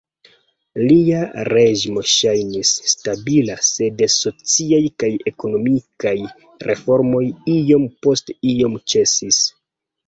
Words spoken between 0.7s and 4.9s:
Lia reĝimo ŝajnis "stabila", sed sociaj